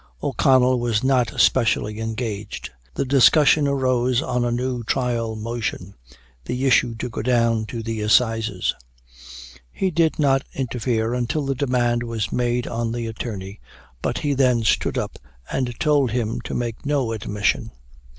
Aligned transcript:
O'Connell 0.23 0.79
was 0.79 1.03
not 1.03 1.39
specially 1.39 1.99
engaged. 1.99 2.71
The 2.95 3.05
discussion 3.05 3.67
arose 3.67 4.19
on 4.19 4.43
a 4.43 4.49
new 4.51 4.83
trial 4.83 5.35
motion 5.35 5.93
the 6.45 6.65
issue 6.65 6.95
to 6.95 7.07
go 7.07 7.21
down 7.21 7.67
to 7.67 7.83
the 7.83 8.01
Assizes. 8.01 8.73
He 9.71 9.91
did 9.91 10.17
not 10.17 10.41
interfere 10.55 11.13
until 11.13 11.45
the 11.45 11.53
demand 11.53 12.01
was 12.01 12.31
made 12.31 12.65
on 12.65 12.91
the 12.91 13.05
attorney, 13.05 13.61
but 14.01 14.17
he 14.17 14.33
then 14.33 14.63
stood 14.63 14.97
up 14.97 15.19
and 15.51 15.79
told 15.79 16.09
him 16.09 16.41
to 16.45 16.55
make 16.55 16.83
no 16.83 17.11
admission. 17.11 17.69